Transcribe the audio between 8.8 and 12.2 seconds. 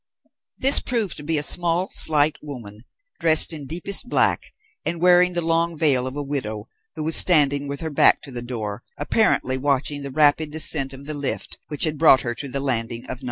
apparently watching the rapid descent of the lift which had